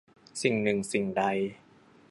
[0.41, 1.23] สิ่งหนึ่งสิ่งใด